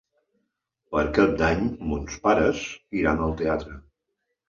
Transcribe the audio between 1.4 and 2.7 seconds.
d'Any mons pares